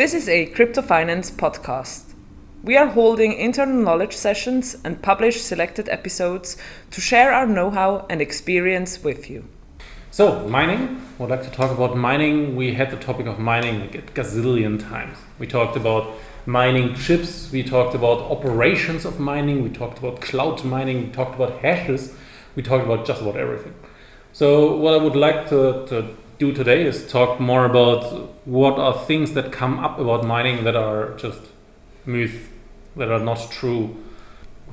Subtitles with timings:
[0.00, 2.14] This is a crypto finance podcast.
[2.64, 6.56] We are holding internal knowledge sessions and publish selected episodes
[6.92, 9.44] to share our know how and experience with you.
[10.10, 11.02] So, mining.
[11.18, 12.56] Would like to talk about mining.
[12.56, 15.18] We had the topic of mining like a gazillion times.
[15.38, 20.64] We talked about mining chips, we talked about operations of mining, we talked about cloud
[20.64, 22.14] mining, we talked about hashes,
[22.56, 23.74] we talked about just about everything.
[24.32, 28.02] So, what I would like to, to do today is talk more about
[28.46, 31.42] what are things that come up about mining that are just
[32.06, 32.50] myth,
[32.96, 33.94] that are not true.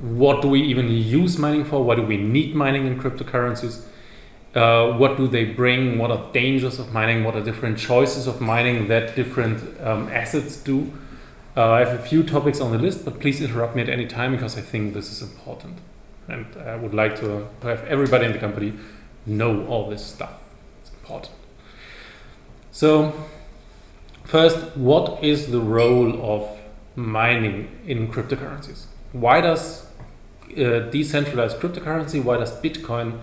[0.00, 1.84] What do we even use mining for?
[1.84, 3.84] Why do we need mining in cryptocurrencies?
[4.54, 5.98] Uh, what do they bring?
[5.98, 7.22] What are dangers of mining?
[7.22, 10.90] What are different choices of mining that different um, assets do?
[11.54, 14.06] Uh, I have a few topics on the list, but please interrupt me at any
[14.06, 15.76] time because I think this is important.
[16.28, 18.72] And I would like to, to have everybody in the company
[19.26, 20.32] know all this stuff.
[20.80, 21.34] It's important.
[22.78, 23.12] So,
[24.22, 26.60] first, what is the role of
[26.94, 28.84] mining in cryptocurrencies?
[29.10, 29.84] Why does
[30.56, 33.18] uh, decentralized cryptocurrency, why does Bitcoin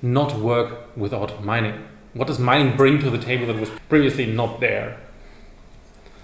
[0.00, 1.86] not work without mining?
[2.14, 4.98] What does mining bring to the table that was previously not there?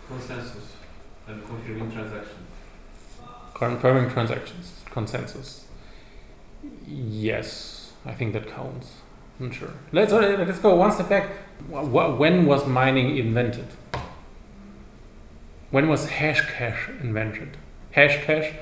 [0.09, 0.73] Consensus
[1.29, 2.49] and confirming transactions.
[3.53, 5.67] Confirming transactions, consensus.
[6.89, 9.02] Yes, I think that counts.
[9.51, 9.71] Sure.
[9.91, 11.31] Let's uh, let's go one step back.
[11.69, 13.67] When was mining invented?
[15.71, 17.57] When was Hashcash invented?
[17.97, 18.55] Hashcash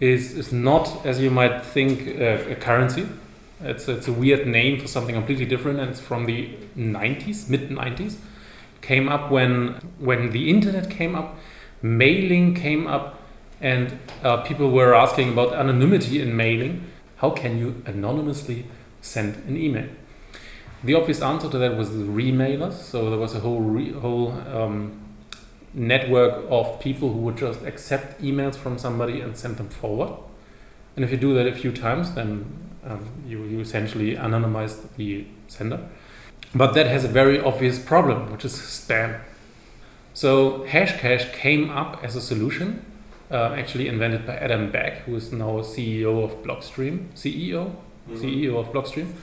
[0.00, 3.08] is is not, as you might think, uh, a currency.
[3.62, 7.70] It's it's a weird name for something completely different, and it's from the 90s, mid
[7.70, 8.16] 90s.
[8.80, 11.38] Came up when when the internet came up,
[11.80, 13.20] mailing came up,
[13.60, 16.90] and uh, people were asking about anonymity in mailing.
[17.16, 18.66] How can you anonymously
[19.00, 19.88] send an email?
[20.84, 22.74] The obvious answer to that was the remailers.
[22.74, 25.00] So there was a whole re- whole um,
[25.74, 30.10] network of people who would just accept emails from somebody and send them forward.
[30.96, 32.44] And if you do that a few times, then
[32.84, 35.88] um, you, you essentially anonymize the sender.
[36.54, 39.20] But that has a very obvious problem, which is spam.
[40.14, 42.84] So Hashcash came up as a solution,
[43.30, 47.74] uh, actually invented by Adam Back, who is now CEO of Blockstream, CEO,
[48.10, 49.14] CEO of Blockstream,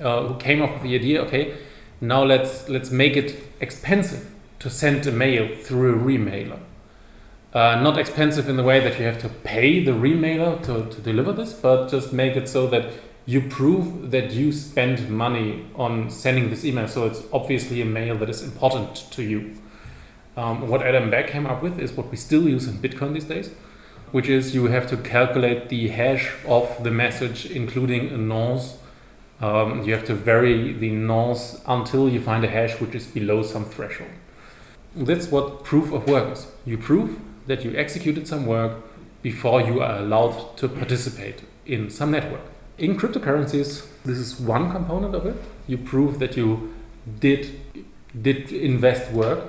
[0.00, 1.22] uh, who came up with the idea.
[1.22, 1.54] Okay,
[2.00, 6.58] now let's let's make it expensive to send a mail through a remailer.
[7.52, 11.00] Uh, not expensive in the way that you have to pay the remailer to, to
[11.00, 12.92] deliver this, but just make it so that
[13.24, 16.86] you prove that you spend money on sending this email.
[16.86, 19.56] So it's obviously a mail that is important to you.
[20.36, 23.24] Um, what Adam Back came up with is what we still use in Bitcoin these
[23.24, 23.50] days,
[24.12, 28.76] which is you have to calculate the hash of the message, including a nonce.
[29.40, 33.42] Um, you have to vary the nonce until you find a hash which is below
[33.42, 34.10] some threshold.
[34.94, 36.46] That's what proof of work is.
[36.64, 38.82] You prove that you executed some work
[39.22, 42.40] before you are allowed to participate in some network.
[42.78, 45.36] In cryptocurrencies, this is one component of it.
[45.66, 46.74] You prove that you
[47.20, 47.60] did
[48.22, 49.40] did invest work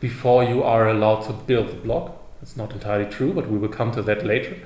[0.00, 2.16] before you are allowed to build the block.
[2.42, 4.56] It's not entirely true, but we will come to that later.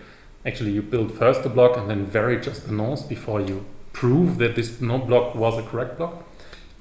[0.45, 4.37] Actually, you build first the block and then vary just the nonce before you prove
[4.38, 6.22] that this no block was a correct block.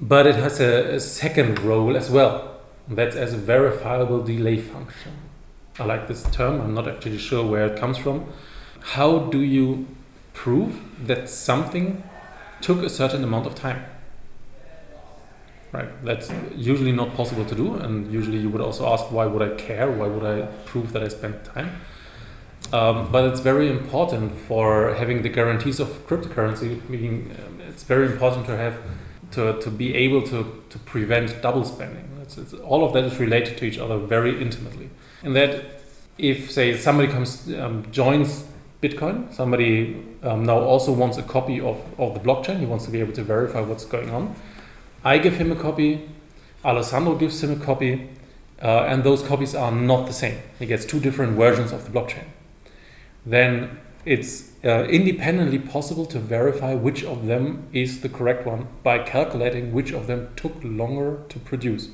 [0.00, 2.60] But it has a, a second role as well.
[2.86, 5.12] That's as a verifiable delay function.
[5.78, 6.60] I like this term.
[6.60, 8.26] I'm not actually sure where it comes from.
[8.80, 9.86] How do you
[10.34, 12.02] prove that something
[12.60, 13.84] took a certain amount of time?
[15.72, 16.04] Right.
[16.04, 19.54] That's usually not possible to do, and usually you would also ask, why would I
[19.56, 19.90] care?
[19.90, 21.80] Why would I prove that I spent time?
[22.74, 26.86] Um, but it's very important for having the guarantees of cryptocurrency.
[26.88, 28.76] Meaning, um, it's very important to have
[29.30, 32.04] to, to be able to, to prevent double spending.
[32.22, 34.90] It's, it's, all of that is related to each other very intimately.
[35.22, 35.82] And that
[36.18, 38.44] if, say, somebody comes um, joins
[38.82, 42.90] Bitcoin, somebody um, now also wants a copy of, of the blockchain, he wants to
[42.90, 44.34] be able to verify what's going on.
[45.04, 46.10] I give him a copy,
[46.64, 48.10] Alessandro gives him a copy,
[48.60, 50.38] uh, and those copies are not the same.
[50.58, 52.24] He gets two different versions of the blockchain.
[53.26, 58.98] Then it's uh, independently possible to verify which of them is the correct one by
[58.98, 61.88] calculating which of them took longer to produce.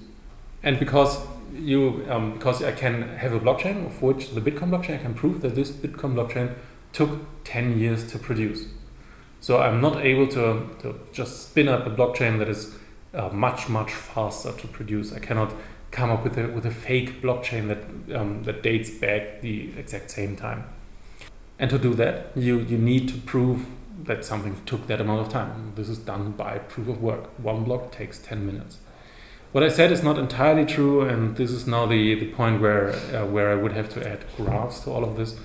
[0.63, 1.21] And because
[1.55, 5.15] you, um, because I can have a blockchain of which the Bitcoin blockchain, I can
[5.15, 6.55] prove that this Bitcoin blockchain
[6.93, 8.67] took 10 years to produce.
[9.41, 12.75] So I'm not able to, to just spin up a blockchain that is
[13.15, 15.13] uh, much much faster to produce.
[15.13, 15.53] I cannot
[15.91, 20.11] come up with a with a fake blockchain that um, that dates back the exact
[20.11, 20.65] same time.
[21.61, 23.67] And to do that, you you need to prove
[24.07, 25.73] that something took that amount of time.
[25.77, 27.25] This is done by proof of work.
[27.39, 28.79] One block takes ten minutes.
[29.53, 32.95] What I said is not entirely true, and this is now the, the point where
[33.15, 35.37] uh, where I would have to add graphs to all of this,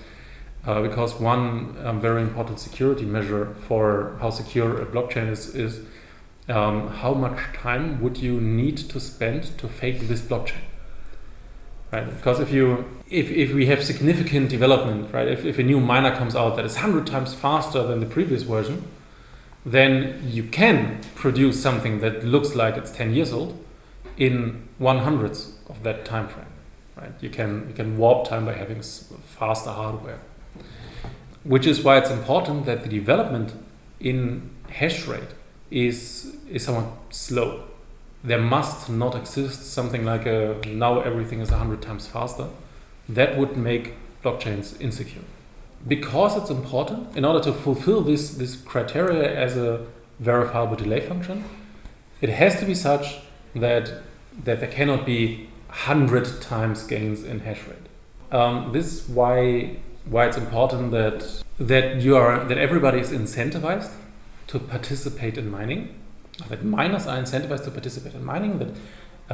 [0.66, 5.82] uh, because one um, very important security measure for how secure a blockchain is is
[6.48, 10.64] um, how much time would you need to spend to fake this blockchain,
[11.96, 12.10] right?
[12.18, 16.16] Because if you if, if we have significant development, right, if, if a new miner
[16.16, 18.84] comes out that is hundred times faster than the previous version,
[19.66, 23.58] then you can produce something that looks like it's ten years old
[24.18, 26.54] in one hundredths of that time frame.
[26.98, 27.12] Right?
[27.22, 30.20] You can you can warp time by having faster hardware,
[31.44, 33.54] which is why it's important that the development
[34.00, 35.34] in hash rate
[35.72, 37.64] is is somewhat slow.
[38.26, 42.48] There must not exist something like a now everything is hundred times faster.
[43.08, 43.94] That would make
[44.24, 45.22] blockchains insecure.
[45.88, 49.86] Because it's important, in order to fulfill this, this criteria as a
[50.20, 51.44] verifiable delay function,
[52.22, 53.18] it has to be such
[53.54, 53.92] that
[54.44, 57.88] that there cannot be hundred times gains in hash rate.
[58.32, 63.92] Um, this is why why it's important that that you are that everybody is incentivized
[64.48, 65.94] to participate in mining.
[66.50, 68.60] That miners are incentivized to participate in mining.
[68.60, 68.70] That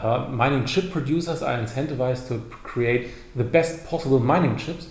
[0.03, 4.87] uh, mining chip producers are incentivized to create the best possible mining chips.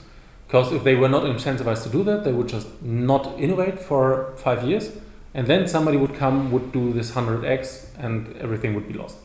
[0.47, 4.35] Because if they were not incentivized to do that, they would just not innovate for
[4.37, 4.91] five years,
[5.33, 9.17] and then somebody would come, would do this 100x, and everything would be lost.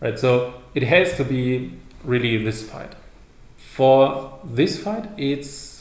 [0.00, 0.18] Right?
[0.18, 1.72] So it has to be
[2.02, 2.94] really this fight.
[3.58, 5.74] For this fight, it's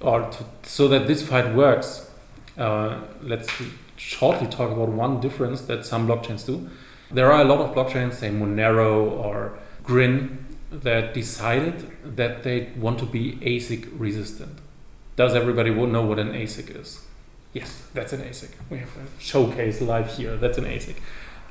[0.00, 2.10] or to, so that this fight works.
[2.58, 3.48] Uh, let's
[3.96, 6.68] shortly talk about one difference that some blockchains do.
[7.10, 12.98] There are a lot of blockchains, say Monero or Grin, that decided that they want
[12.98, 14.58] to be ASIC resistant.
[15.14, 17.00] Does everybody know what an ASIC is?
[17.52, 18.50] Yes, that's an ASIC.
[18.68, 20.36] We have a showcase live here.
[20.36, 20.96] That's an ASIC.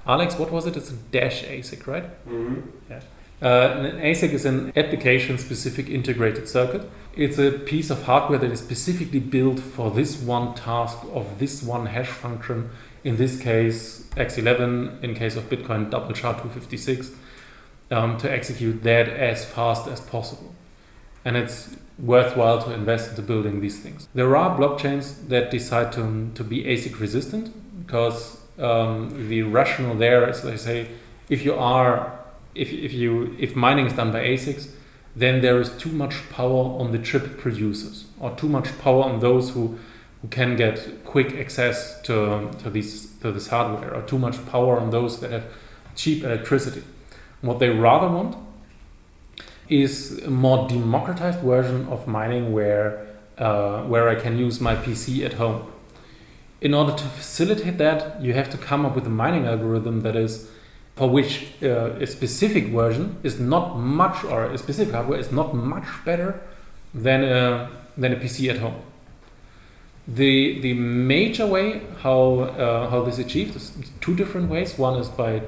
[0.05, 0.77] Alex, what was it?
[0.77, 2.03] It's a dash ASIC, right?
[2.27, 2.61] Mm-hmm.
[2.89, 3.01] Yeah.
[3.41, 6.89] Uh, an ASIC is an application specific integrated circuit.
[7.15, 11.63] It's a piece of hardware that is specifically built for this one task of this
[11.63, 12.69] one hash function.
[13.05, 17.13] In this case, X11, in case of Bitcoin, double SHA-256,
[17.91, 20.53] um, to execute that as fast as possible.
[21.23, 24.09] And it's worthwhile to invest into building these things.
[24.13, 27.53] There are blockchains that decide to, to be ASIC resistant
[27.85, 30.87] because um, the rationale there is they say
[31.29, 32.19] if you are
[32.53, 34.69] if, if you if mining is done by ASICs,
[35.15, 39.19] then there is too much power on the chip producers or too much power on
[39.19, 39.77] those who,
[40.21, 44.79] who can get quick access to, to these to this hardware or too much power
[44.79, 45.45] on those that have
[45.95, 46.83] cheap electricity.
[47.41, 48.35] What they rather want
[49.69, 53.07] is a more democratized version of mining where
[53.37, 55.71] uh, where I can use my PC at home
[56.61, 60.15] in order to facilitate that, you have to come up with a mining algorithm that
[60.15, 60.49] is
[60.95, 65.53] for which uh, a specific version is not much, or a specific hardware is not
[65.53, 66.39] much better
[66.93, 68.81] than a, than a PC at home.
[70.07, 73.71] The, the major way how, uh, how this is achieved is
[74.01, 74.77] two different ways.
[74.77, 75.41] One is by,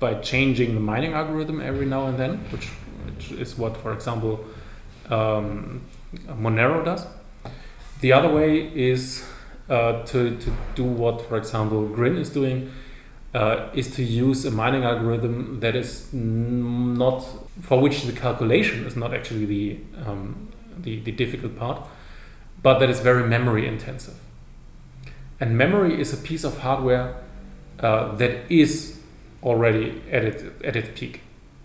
[0.00, 2.66] by changing the mining algorithm every now and then, which,
[3.06, 4.44] which is what, for example,
[5.10, 5.82] um,
[6.26, 7.06] Monero does.
[8.00, 9.24] The other way is
[9.70, 12.70] uh, to, to do what, for example, Grin is doing,
[13.34, 17.24] uh, is to use a mining algorithm that is not,
[17.60, 20.48] for which the calculation is not actually the, um,
[20.78, 21.82] the, the difficult part,
[22.62, 24.14] but that is very memory intensive.
[25.40, 27.16] And memory is a piece of hardware
[27.80, 29.00] uh, that is
[29.42, 31.20] already at, it, at its peak.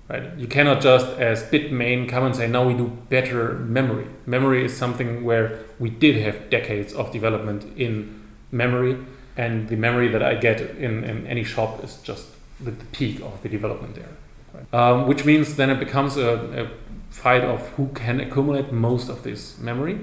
[0.10, 0.36] Right?
[0.38, 4.08] You cannot just, as Bitmain, come and say, now we do better memory.
[4.26, 8.98] Memory is something where we did have decades of development in memory,
[9.44, 12.26] and the memory that I get in, in any shop is just
[12.66, 14.14] the, the peak of the development there.
[14.54, 14.68] Right?
[14.80, 16.30] Um, which means then it becomes a,
[16.62, 16.64] a
[17.10, 19.96] fight of who can accumulate most of this memory.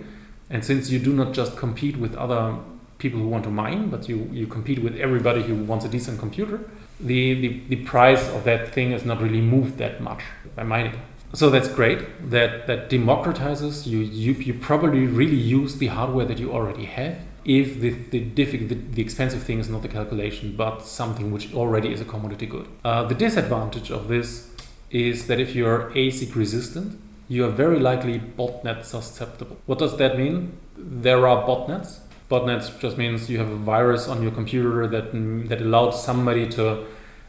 [0.49, 2.57] And since you do not just compete with other
[2.99, 6.19] people who want to mine, but you, you compete with everybody who wants a decent
[6.19, 6.59] computer,
[6.99, 10.23] the, the, the price of that thing is not really moved that much
[10.55, 10.99] by mining.
[11.35, 12.31] So that's great.
[12.31, 13.99] That that democratizes you.
[13.99, 17.17] You, you probably really use the hardware that you already have.
[17.47, 21.93] If the the, the, the expensive thing is not the calculation, but something which already
[21.93, 22.67] is a commodity good.
[22.85, 24.51] Uh, the disadvantage of this
[24.91, 26.99] is that if you are ASIC resistant,
[27.29, 29.57] you are very likely botnet susceptible.
[29.67, 30.59] What does that mean?
[30.77, 32.01] There are botnets
[32.31, 35.13] Botnets just means you have a virus on your computer that
[35.49, 36.85] that allows somebody to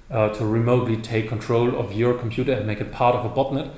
[0.09, 3.69] uh, to remotely take control of your computer and make it part of a botnet.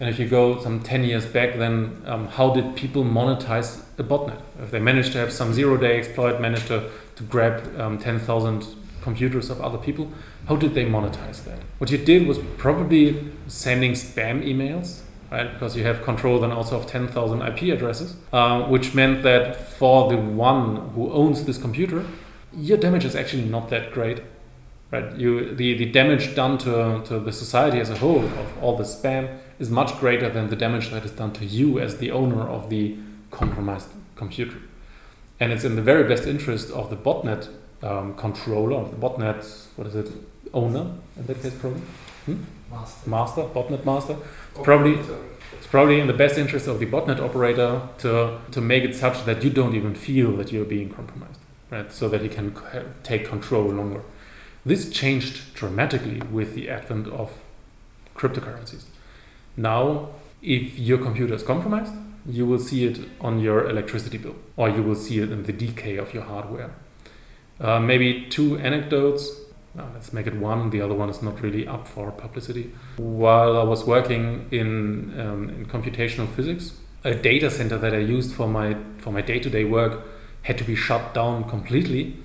[0.00, 4.04] And if you go some 10 years back, then um, how did people monetize a
[4.04, 4.40] botnet?
[4.62, 8.64] If they managed to have some zero day exploit, managed to, to grab um, 10,000
[9.02, 10.10] computers of other people.
[10.46, 11.58] How did they monetize that?
[11.78, 15.00] What you did was probably sending spam emails,
[15.32, 15.52] right?
[15.52, 20.08] Because you have control then also of 10,000 IP addresses, uh, which meant that for
[20.10, 22.04] the one who owns this computer,
[22.54, 24.22] your damage is actually not that great.
[24.90, 28.74] Right, you the, the damage done to, to the society as a whole of all
[28.74, 32.10] the spam is much greater than the damage that is done to you as the
[32.10, 32.96] owner of the
[33.30, 34.58] compromised computer.
[35.40, 37.48] And it's in the very best interest of the botnet
[37.82, 40.10] um, controller, of the botnet, what is it,
[40.52, 41.82] owner in that case, probably?
[42.26, 42.36] Hmm?
[42.70, 43.10] Master.
[43.10, 44.16] Master, botnet master.
[44.54, 44.98] It's probably,
[45.56, 49.24] it's probably in the best interest of the botnet operator to, to make it such
[49.24, 51.90] that you don't even feel that you're being compromised, right?
[51.92, 52.54] So that you can
[53.02, 54.02] take control longer.
[54.66, 57.32] This changed dramatically with the advent of
[58.14, 58.84] cryptocurrencies.
[59.58, 60.10] Now,
[60.40, 61.92] if your computer is compromised,
[62.24, 65.52] you will see it on your electricity bill, or you will see it in the
[65.52, 66.70] decay of your hardware.
[67.60, 69.30] Uh, maybe two anecdotes.
[69.74, 70.70] Let's make it one.
[70.70, 72.72] The other one is not really up for publicity.
[72.96, 76.72] While I was working in, um, in computational physics,
[77.04, 80.04] a data center that I used for my for my day-to-day work
[80.42, 82.16] had to be shut down completely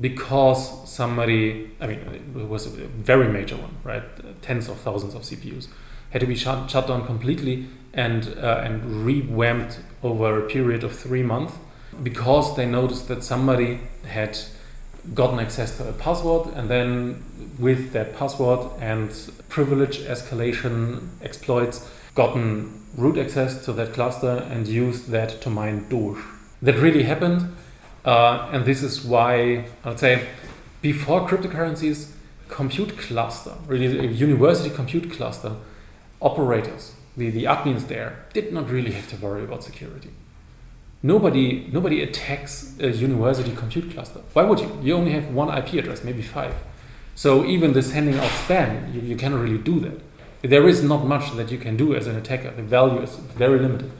[0.00, 1.98] because somebody, I mean,
[2.36, 4.04] it was a very major one, right?
[4.42, 5.68] Tens of thousands of CPUs
[6.10, 10.96] had to be shut, shut down completely and uh, and revamped over a period of
[10.96, 11.54] three months
[12.02, 14.38] because they noticed that somebody had
[15.14, 17.22] gotten access to a password and then
[17.58, 19.10] with that password and
[19.48, 26.18] privilege escalation exploits gotten root access to that cluster and used that to mine Doge.
[26.62, 27.54] That really happened,
[28.04, 30.26] uh, and this is why I'd say
[30.82, 32.10] before cryptocurrencies,
[32.48, 35.52] compute cluster, really a university compute cluster,
[36.20, 40.10] operators, the, the admins there, did not really have to worry about security.
[41.02, 44.20] Nobody, nobody attacks a university compute cluster.
[44.34, 44.78] Why would you?
[44.82, 46.54] You only have one IP address, maybe five.
[47.14, 50.00] So even the sending out spam, you, you cannot really do that.
[50.42, 52.50] There is not much that you can do as an attacker.
[52.50, 53.90] The value is very limited.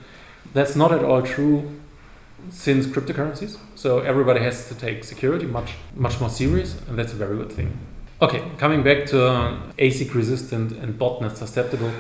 [0.53, 1.81] That's not at all true
[2.51, 3.59] since cryptocurrencies.
[3.75, 7.53] So everybody has to take security much much more serious, and that's a very good
[7.53, 7.79] thing.
[8.23, 11.91] Okay, coming back to uh, ASIC resistant and botnet susceptible.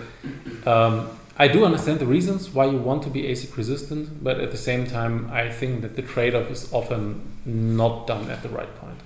[0.66, 1.08] Um,
[1.38, 4.58] I do understand the reasons why you want to be ASIC resistant, but at the
[4.58, 8.68] same time, I think that the trade off is often not done at the right
[8.76, 9.00] point.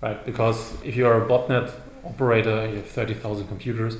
[0.00, 0.26] Right?
[0.26, 1.70] Because if you're a botnet
[2.04, 3.98] operator, you have 30,000 computers,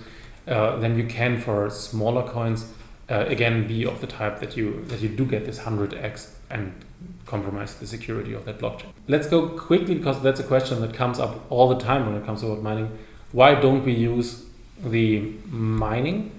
[0.48, 2.66] uh, then you can, for smaller coins,
[3.08, 6.72] uh, again be of the type that you that you do get this 100x and
[7.26, 8.88] compromise the security of that blockchain.
[9.08, 12.26] Let's go quickly because that's a question that comes up all the time when it
[12.26, 12.98] comes about mining.
[13.32, 14.44] Why don't we use
[14.82, 16.32] the mining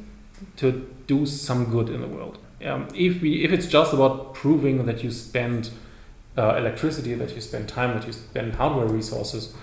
[0.58, 2.38] to do some good in the world?
[2.66, 5.72] Um, if we if it's just about proving that you spend
[6.38, 9.54] uh, electricity, that you spend time, that you spend hardware resources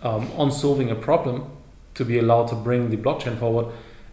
[0.00, 1.50] um, on solving a problem
[1.94, 3.66] to be allowed to bring the blockchain forward,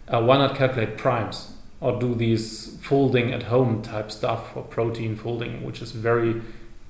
[0.08, 1.54] uh, why not calculate primes?
[1.82, 6.41] Or do these folding at home type stuff or protein folding, which is very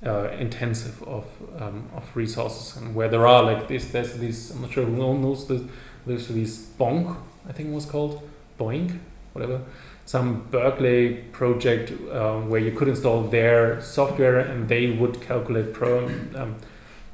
[0.04, 1.24] uh, intensive of,
[1.58, 5.18] um, of resources and where there are like this, there's these, I'm not sure who
[5.18, 5.62] knows this,
[6.06, 7.16] there's these Bonk,
[7.48, 8.28] I think it was called,
[8.58, 8.98] Boink,
[9.32, 9.62] whatever,
[10.04, 16.06] some Berkeley project uh, where you could install their software and they would calculate pro,
[16.36, 16.56] um,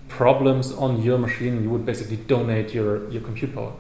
[0.09, 1.63] problems on your machine.
[1.63, 3.73] You would basically donate your, your compute power.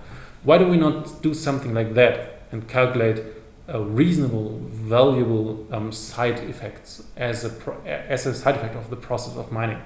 [0.44, 3.22] Why do we not do something like that and calculate
[3.68, 8.96] a reasonable, valuable um, side effects as a, pro- as a side effect of the
[8.96, 9.80] process of mining?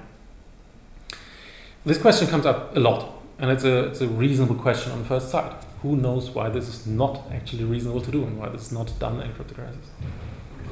[1.84, 5.04] This question comes up a lot, and it's a, it's a reasonable question on the
[5.04, 5.52] first sight.
[5.82, 8.98] Who knows why this is not actually reasonable to do and why this is not
[8.98, 9.90] done in cryptocurrencies?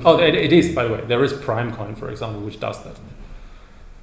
[0.05, 1.05] Oh, it, it is, by the way.
[1.07, 2.97] There is Primecoin, for example, which does that.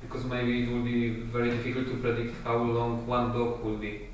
[0.01, 4.07] Because maybe it will be very difficult to predict how long one block will be.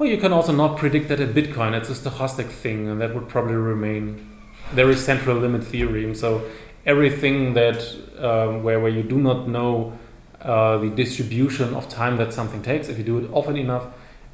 [0.00, 1.74] Well, you can also not predict that in Bitcoin.
[1.74, 4.30] It's a stochastic thing, and that would probably remain.
[4.72, 6.48] There is central limit theorem, so
[6.86, 7.84] everything that
[8.18, 9.92] um, where where you do not know
[10.40, 13.88] uh, the distribution of time that something takes, if you do it often enough,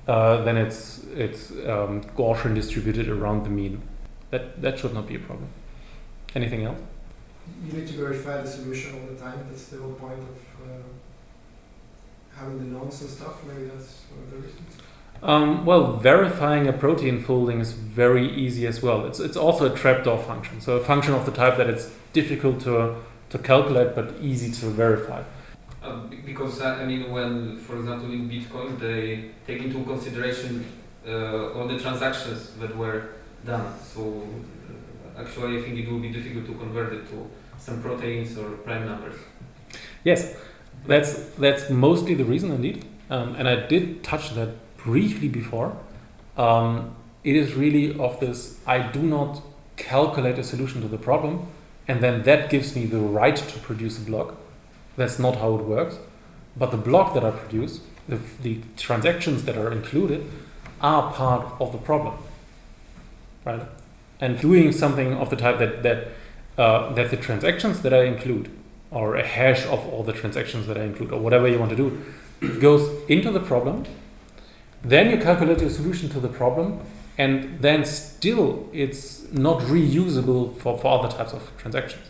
[0.06, 3.82] uh, then it's it's um, Gaussian distributed around the mean.
[4.30, 5.48] That that should not be a problem.
[6.36, 6.78] Anything else?
[7.66, 9.44] You need to verify the solution all the time.
[9.50, 13.42] That's the whole point of uh, having the nonce and stuff.
[13.44, 14.76] Maybe that's one of the reasons.
[15.22, 19.06] Um, well, verifying a protein folding is very easy as well.
[19.06, 22.60] It's, it's also a trapdoor function, so a function of the type that it's difficult
[22.60, 22.96] to,
[23.30, 25.22] to calculate but easy to verify.
[25.82, 30.64] Uh, because uh, I mean, when, for example, in Bitcoin, they take into consideration
[31.06, 33.10] uh, all the transactions that were
[33.44, 33.72] done.
[33.80, 34.26] So
[35.16, 38.50] uh, actually, I think it will be difficult to convert it to some proteins or
[38.50, 39.16] prime numbers.
[40.04, 40.36] Yes,
[40.86, 42.84] that's, that's mostly the reason indeed.
[43.10, 44.50] um, and I did touch that
[44.86, 45.76] briefly before.
[46.36, 49.42] Um, it is really of this I do not
[49.76, 51.48] calculate a solution to the problem,
[51.88, 54.36] and then that gives me the right to produce a block.
[54.96, 55.98] That's not how it works.
[56.56, 60.24] But the block that I produce, the, the transactions that are included,
[60.80, 62.14] are part of the problem,
[63.44, 63.62] right?
[64.20, 66.08] And doing something of the type that that
[66.56, 68.50] uh, that the transactions that I include,
[68.90, 71.76] or a hash of all the transactions that I include, or whatever you want to
[71.76, 71.88] do,
[72.60, 73.84] goes into the problem.
[74.86, 76.78] Then you calculate your solution to the problem,
[77.18, 82.04] and then still it's not reusable for, for other types of transactions.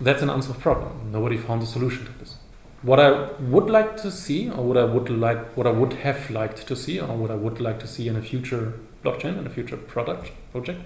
[0.00, 1.12] That's an unsolved problem.
[1.12, 2.34] Nobody found a solution to this.
[2.82, 6.28] What I would like to see, or what I would like, what I would have
[6.28, 8.72] liked to see, or what I would like to see in a future
[9.04, 10.80] blockchain, in a future product project,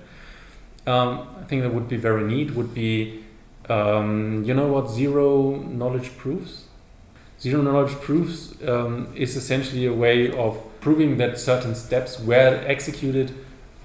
[0.87, 2.51] um, I think that would be very neat.
[2.51, 3.25] Would be,
[3.71, 6.65] um, you know, what zero knowledge proofs?
[7.41, 13.35] Zero knowledge proofs um, is essentially a way of proving that certain steps were executed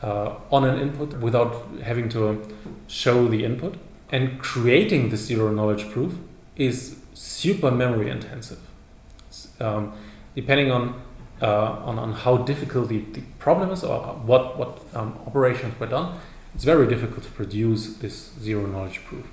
[0.03, 2.39] uh, on an input without having to
[2.85, 3.73] show the input.
[4.11, 6.13] And creating the zero knowledge proof
[6.55, 8.59] is super memory intensive.
[9.59, 9.93] Um,
[10.35, 11.01] depending on,
[11.41, 13.97] uh, on, on how difficult the, the problem is or
[14.29, 16.19] what, what um, operations were done,
[16.53, 19.25] it's very difficult to produce this zero knowledge proof.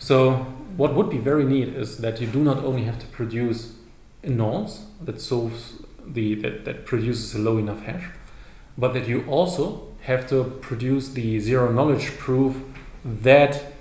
[0.00, 0.32] So
[0.76, 3.74] what would be very neat is that you do not only have to produce
[4.24, 8.04] a nonce that solves the that, that produces a low enough hash,
[8.78, 12.56] but that you also have to produce the zero knowledge proof
[13.04, 13.72] that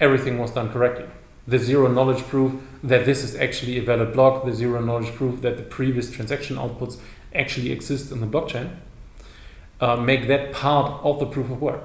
[0.00, 1.06] everything was done correctly.
[1.46, 5.42] The zero knowledge proof that this is actually a valid block, the zero knowledge proof
[5.42, 6.98] that the previous transaction outputs
[7.34, 8.76] actually exist in the blockchain,
[9.80, 11.82] uh, make that part of the proof of work.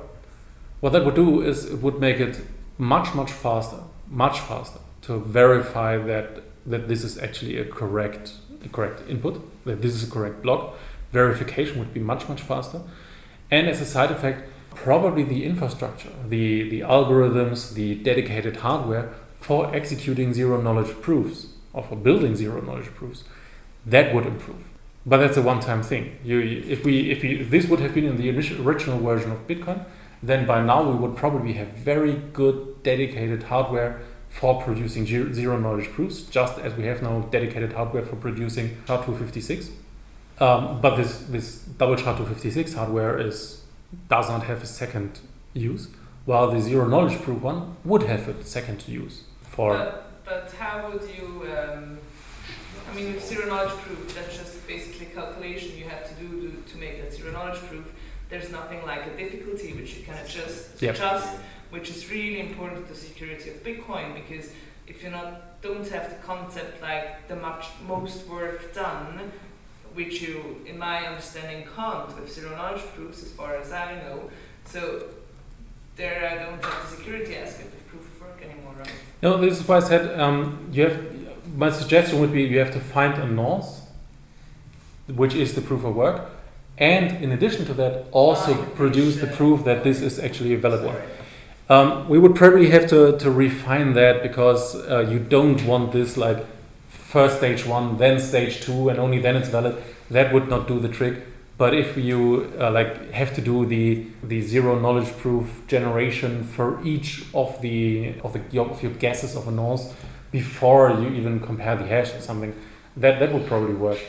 [0.80, 2.40] What that would do is it would make it
[2.78, 8.70] much, much faster, much faster to verify that that this is actually a correct, a
[8.70, 10.76] correct input, that this is a correct block.
[11.12, 12.82] Verification would be much, much faster.
[13.52, 19.74] And as a side effect, probably the infrastructure, the, the algorithms, the dedicated hardware for
[19.76, 23.24] executing zero knowledge proofs or for building zero knowledge proofs,
[23.86, 24.64] that would improve.
[25.06, 26.20] But that's a one-time thing.
[26.24, 29.48] You, if we, if, we, if this would have been in the original version of
[29.48, 29.86] Bitcoin,
[30.22, 35.90] then by now we would probably have very good dedicated hardware for producing zero knowledge
[35.92, 39.72] proofs, just as we have now dedicated hardware for producing SHA-256.
[40.40, 43.64] Um, but this, this double SHA-256 hardware is,
[44.08, 45.20] does not have a second
[45.54, 45.90] use,
[46.26, 49.74] while the zero knowledge proof one would have a second use for.
[49.74, 51.48] But, but how would you?
[51.58, 51.98] Um,
[52.90, 56.72] I mean, with zero knowledge proof, that's just basically calculation you have to do to,
[56.72, 57.92] to make that zero knowledge proof.
[58.30, 60.96] There's nothing like a difficulty which you can adjust, Yep.
[60.96, 61.38] adjust,
[61.70, 64.52] which is really important to the security of Bitcoin because
[64.88, 69.32] if you not don't have the concept like the much most work done,
[69.94, 74.30] which you, in my understanding, can't with zero knowledge proofs, as far as I know.
[74.66, 75.04] So
[75.96, 78.92] there, I don't have the security aspect of proof of work anymore, right?
[79.22, 81.20] No, this is why I said um, you have.
[81.56, 83.82] My suggestion would be you have to find a nonce,
[85.08, 86.30] which is the proof of work,
[86.78, 90.58] and in addition to that, also Ah, produce the proof that this is actually a
[90.58, 90.96] valid one.
[91.70, 96.18] Um, we would probably have to, to refine that because uh, you don't want this
[96.18, 96.44] like
[96.88, 99.78] first stage one, then stage two, and only then it's valid.
[100.10, 101.26] That would not do the trick.
[101.60, 106.82] But if you uh, like have to do the the zero knowledge proof generation for
[106.84, 109.94] each of the of the of your guesses of a nonce
[110.32, 112.56] before you even compare the hash or something,
[112.96, 114.00] that that would probably work.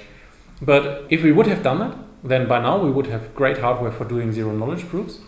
[0.63, 3.91] But if we would have done that, then by now we would have great hardware
[3.93, 5.19] for doing zero knowledge proofs.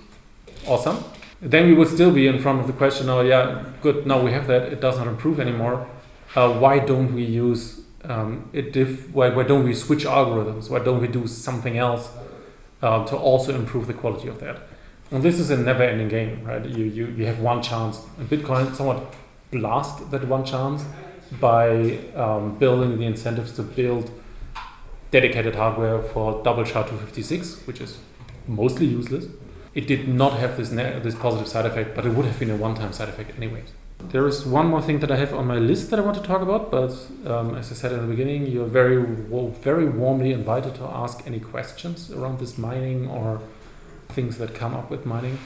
[0.67, 1.03] Awesome.
[1.43, 4.31] Then we would still be in front of the question, oh yeah, good, now we
[4.31, 5.89] have that, it does not improve anymore.
[6.37, 10.69] Uh, why don't we use um, it diff- why, why don't we switch algorithms?
[10.69, 12.11] Why don't we do something else
[12.81, 14.59] uh, to also improve the quality of that?
[15.11, 16.65] And this is a never ending game, right?
[16.65, 18.01] You, you, you have one chance.
[18.19, 19.15] And Bitcoin somewhat
[19.51, 20.85] blast that one chance
[21.41, 24.11] by um, building the incentives to build
[25.11, 27.99] dedicated hardware for double SHA-256, which is
[28.47, 29.27] mostly useless.
[29.75, 32.51] It did not have this ne- this positive side effect, but it would have been
[32.51, 33.73] a one-time side effect anyways.
[34.11, 36.23] There is one more thing that I have on my list that I want to
[36.23, 36.93] talk about, but
[37.25, 38.99] um, as I said in the beginning, you're very
[39.69, 43.41] very warmly invited to ask any questions around this mining or
[44.09, 45.39] things that come up with mining.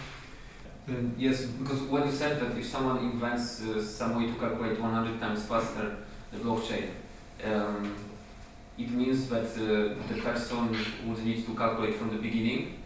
[0.88, 4.78] Um, yes, because when you said that if someone invents uh, some way to calculate
[4.78, 5.96] 100 times faster
[6.30, 6.90] the blockchain,
[7.44, 7.94] um,
[8.78, 12.82] it means that uh, the person would need to calculate from the beginning,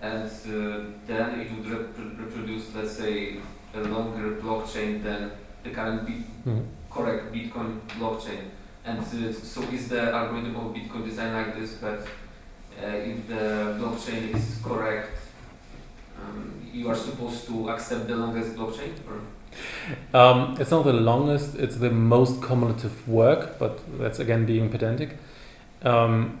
[0.00, 3.36] and uh, then it would rep- reproduce, let's say,
[3.74, 5.30] a longer blockchain than
[5.64, 6.62] the current bit- Mhm.
[6.90, 8.42] correct Bitcoin blockchain.
[8.84, 11.98] And uh, so is the algorithm of Bitcoin designed like this that
[12.82, 15.18] uh, if the blockchain is correct,
[16.20, 18.92] um, you are supposed to accept the longest blockchain?
[19.08, 19.20] Or?
[20.18, 25.16] Um, it's not the longest, it's the most cumulative work, but that's again being pedantic.
[25.82, 26.38] Um,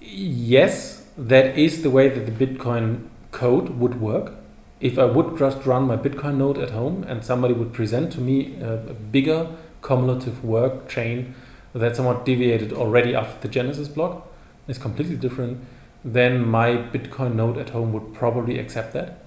[0.00, 4.32] yes, that is the way that the Bitcoin code would work.
[4.80, 8.20] If I would just run my Bitcoin node at home and somebody would present to
[8.20, 9.48] me a, a bigger
[9.82, 11.34] cumulative work chain
[11.74, 14.26] that somewhat deviated already after the Genesis block,
[14.68, 15.58] is completely different,
[16.04, 19.18] then my Bitcoin node at home would probably accept that.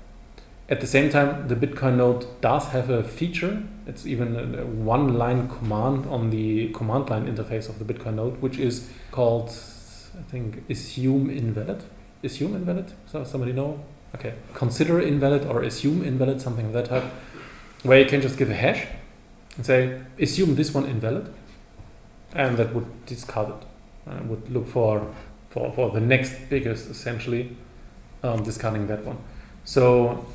[0.69, 3.63] At the same time, the Bitcoin node does have a feature.
[3.85, 8.41] It's even a one line command on the command line interface of the Bitcoin node,
[8.41, 9.53] which is called,
[10.17, 11.83] I think, assume invalid.
[12.23, 12.91] Assume invalid?
[13.05, 13.83] So somebody know?
[14.15, 14.33] Okay.
[14.53, 17.05] Consider invalid or assume invalid, something of that type,
[17.83, 18.85] where you can just give a hash
[19.55, 21.33] and say, assume this one invalid,
[22.33, 23.67] and that would discard it.
[24.05, 25.13] And would look for,
[25.49, 27.55] for, for the next biggest, essentially,
[28.23, 29.17] um, discarding that one.
[29.63, 30.25] So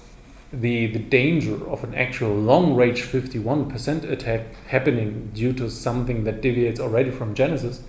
[0.53, 6.41] the, the danger of an actual long range 51% attack happening due to something that
[6.41, 7.83] deviates already from Genesis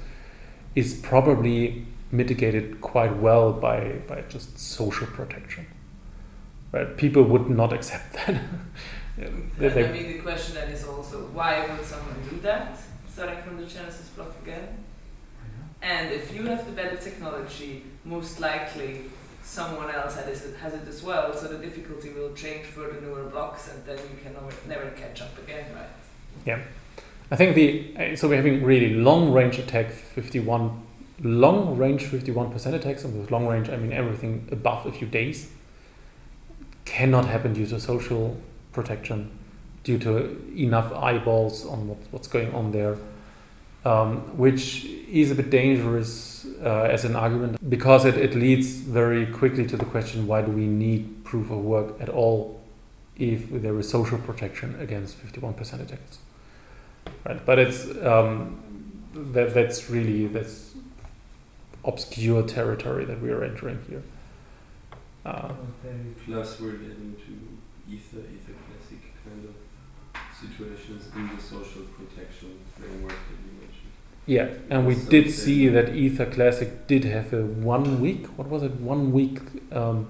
[0.77, 5.65] is probably mitigated quite well by, by just social protection.
[6.71, 6.95] Right?
[6.95, 8.39] People would not accept that.
[9.17, 12.77] and I mean, the question then is also why would someone do that,
[13.11, 14.67] starting from the Genesis block again?
[15.81, 19.05] And if you have the better technology, most likely
[19.41, 23.01] someone else has it, has it as well, so the difficulty will change for the
[23.01, 24.35] newer blocks, and then you can
[24.67, 25.89] never catch up again, right?
[26.45, 26.59] Yeah,
[27.29, 30.83] I think the so we're having really long range attack, fifty one,
[31.21, 34.91] long range fifty one percent attacks, and with long range I mean everything above a
[34.91, 35.51] few days.
[36.85, 38.37] Cannot happen due to social
[38.71, 39.37] protection,
[39.83, 42.97] due to enough eyeballs on what, what's going on there
[43.87, 49.25] um, which is a bit dangerous uh, as an argument because it, it leads very
[49.25, 52.61] quickly to the question why do we need proof of work at all
[53.15, 56.19] if there is social protection against 51% attacks
[57.27, 58.59] right but it's um,
[59.13, 60.73] that, that's really that's
[61.83, 64.03] obscure territory that we are entering here
[65.25, 65.51] uh,
[66.25, 69.55] plus we're getting to ether ether classic kind of
[70.39, 73.15] situations in the social protection framework
[74.27, 78.61] yeah, and we did see that Ether Classic did have a one week, what was
[78.61, 79.39] it, one week
[79.71, 80.09] um,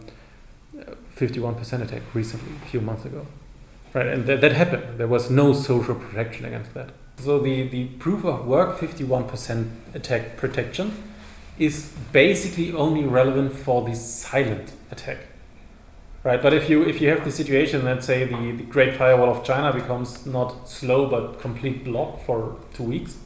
[1.15, 3.27] 51% attack recently, a few months ago.
[3.93, 4.97] Right, and that, that happened.
[4.97, 6.89] There was no social protection against that.
[7.19, 11.03] So the, the proof of work 51% attack protection
[11.57, 15.17] is basically only relevant for the silent attack.
[16.23, 19.29] Right, but if you if you have the situation, let's say the, the Great Firewall
[19.29, 23.17] of China becomes not slow but complete block for two weeks,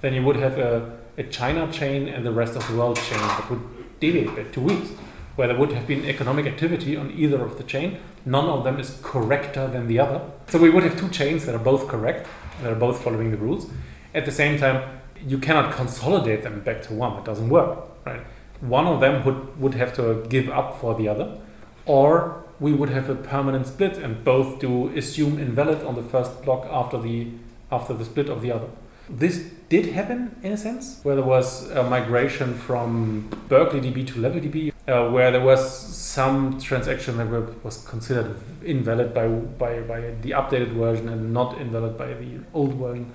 [0.00, 3.18] then you would have a, a China chain and the rest of the world chain
[3.18, 4.90] that would deviate by two weeks,
[5.34, 7.98] where there would have been economic activity on either of the chain.
[8.24, 10.20] None of them is correcter than the other.
[10.48, 12.28] So we would have two chains that are both correct,
[12.62, 13.70] that are both following the rules.
[14.14, 17.18] At the same time, you cannot consolidate them back to one.
[17.18, 18.20] It doesn't work, right?
[18.60, 21.38] One of them would, would have to give up for the other,
[21.84, 26.42] or we would have a permanent split and both do assume invalid on the first
[26.42, 27.28] block after the
[27.70, 28.68] after the split of the other.
[29.08, 34.14] This did happen in a sense, where there was a migration from Berkeley DB to
[34.14, 40.00] LevelDB, uh, where there was some transaction that were, was considered invalid by, by, by
[40.22, 43.12] the updated version and not invalid by the old version,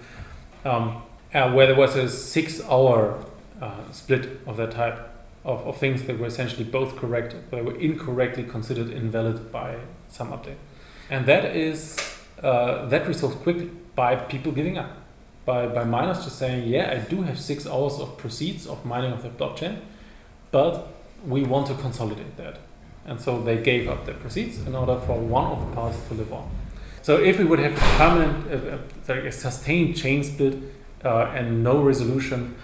[0.63, 1.01] um,
[1.34, 3.23] uh, where there was a six hour
[3.62, 5.08] uh, split of that type.
[5.43, 10.27] Of, of things that were essentially both correct, but were incorrectly considered invalid by some
[10.27, 10.58] update.
[11.10, 11.97] And that is
[12.43, 15.01] uh, that resolved quickly by people giving up
[15.45, 19.12] by, by miners just saying, yeah, I do have six hours of proceeds of mining
[19.12, 19.80] of the blockchain,
[20.51, 20.93] but
[21.25, 22.60] we want to consolidate that.
[23.06, 26.13] And so they gave up their proceeds in order for one of the parties to
[26.13, 26.49] live on.
[27.01, 30.58] So if we would have a permanent, uh, a sustained chain split
[31.04, 32.56] uh, and no resolution,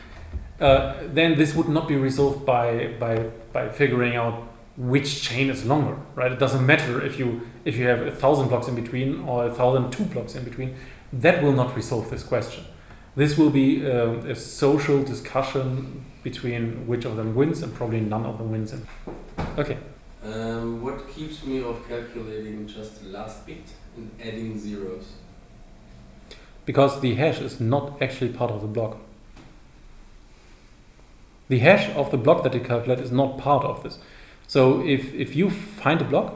[0.59, 5.65] uh, then this would not be resolved by, by, by figuring out which chain is
[5.65, 6.31] longer, right?
[6.31, 9.53] It doesn't matter if you if you have a thousand blocks in between or a
[9.53, 10.75] thousand two blocks in between.
[11.13, 12.65] That will not resolve this question.
[13.15, 18.25] This will be uh, a social discussion between which of them wins, and probably none
[18.25, 18.73] of them wins.
[19.57, 19.77] Okay.
[20.23, 23.63] Um, what keeps me of calculating just the last bit
[23.95, 25.13] and adding zeros?
[26.65, 28.97] Because the hash is not actually part of the block.
[31.47, 33.99] The hash of the block that you calculate is not part of this.
[34.47, 36.35] So if, if you find a block,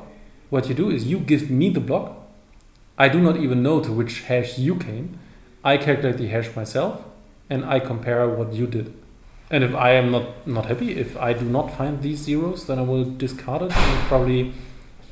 [0.49, 2.20] what you do is you give me the block
[2.97, 5.19] I do not even know to which hash you came.
[5.63, 7.03] I calculate the hash myself
[7.49, 8.93] and I compare what you did.
[9.49, 12.79] And if I am not, not happy, if I do not find these zeros, then
[12.79, 14.53] I will discard it and probably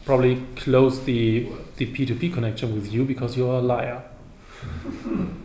[0.05, 4.03] probably close the the P2P connection with you because you're a liar.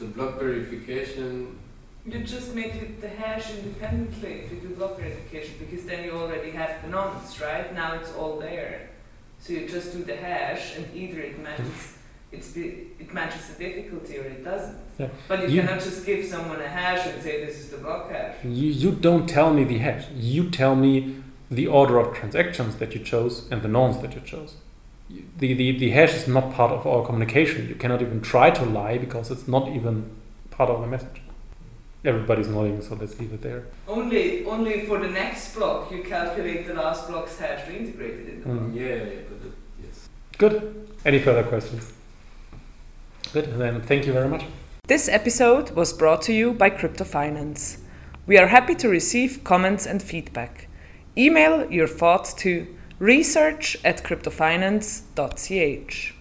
[0.00, 1.58] So block verification.
[2.06, 6.12] You just make it the hash independently if you do block verification because then you
[6.12, 7.74] already have the nonce, right?
[7.74, 8.88] Now it's all there.
[9.40, 11.94] So you just do the hash and either it matches
[12.32, 12.62] it's the,
[13.00, 14.78] it matches the difficulty or it doesn't.
[14.98, 15.08] Yeah.
[15.26, 18.10] But you, You- cannot just give someone a hash and say this is the block
[18.10, 18.36] hash.
[18.44, 20.04] You you don't tell me the hash.
[20.14, 21.16] You tell me
[21.50, 24.54] the order of transactions that you chose and the nonce that you chose.
[25.38, 27.68] The, the, the hash is not part of our communication.
[27.68, 30.08] You cannot even try to lie because it's not even
[30.50, 31.19] part of the message.
[32.02, 33.66] Everybody's nodding, so let's leave it there.
[33.86, 38.28] Only only for the next block you calculate the last block's hash to integrate it
[38.28, 38.58] in the block.
[38.58, 38.74] Mm.
[38.74, 40.08] Yeah, yeah, yeah, but it, yes.
[40.38, 40.88] Good.
[41.04, 41.92] Any further questions?
[43.34, 43.52] Good.
[43.58, 44.44] Then thank you very much.
[44.86, 47.76] This episode was brought to you by Crypto Finance.
[48.26, 50.68] We are happy to receive comments and feedback.
[51.18, 52.66] Email your thoughts to
[52.98, 56.14] research at cryptofinance.ch.